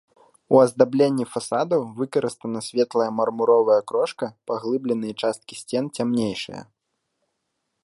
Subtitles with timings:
[0.53, 6.61] У аздабленні фасадаў выкарыстана светлая мармуровая крошка, паглыбленыя часткі сцен цямнейшыя.